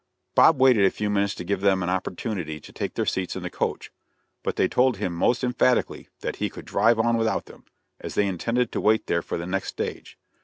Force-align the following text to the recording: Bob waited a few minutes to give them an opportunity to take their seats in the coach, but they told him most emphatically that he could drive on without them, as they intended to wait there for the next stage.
Bob 0.33 0.59
waited 0.59 0.83
a 0.83 0.89
few 0.89 1.11
minutes 1.11 1.35
to 1.35 1.43
give 1.43 1.61
them 1.61 1.83
an 1.83 1.89
opportunity 1.91 2.59
to 2.59 2.71
take 2.73 2.95
their 2.95 3.05
seats 3.05 3.35
in 3.35 3.43
the 3.43 3.51
coach, 3.51 3.91
but 4.41 4.55
they 4.55 4.67
told 4.67 4.97
him 4.97 5.13
most 5.13 5.43
emphatically 5.43 6.07
that 6.21 6.37
he 6.37 6.49
could 6.49 6.65
drive 6.65 6.97
on 6.97 7.17
without 7.17 7.45
them, 7.45 7.65
as 7.99 8.15
they 8.15 8.25
intended 8.25 8.71
to 8.71 8.81
wait 8.81 9.05
there 9.05 9.21
for 9.21 9.37
the 9.37 9.45
next 9.45 9.67
stage. 9.67 10.17